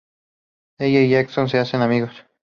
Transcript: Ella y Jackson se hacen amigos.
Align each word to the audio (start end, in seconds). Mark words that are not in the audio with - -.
Ella 0.79 0.99
y 1.01 1.09
Jackson 1.11 1.47
se 1.47 1.59
hacen 1.59 1.83
amigos. 1.83 2.09